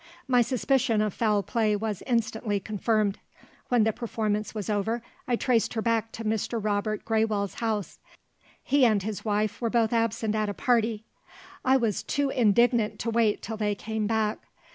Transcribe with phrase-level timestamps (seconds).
[0.27, 3.19] My suspicion of foul play was instantly confirmed.
[3.69, 6.57] When the performance was over, I traced her back to Mr.
[6.59, 7.99] Robert Graywell's house.
[8.63, 11.05] He and his wife were both absent at a party.
[11.63, 14.39] I was too indignant to wait till they came back.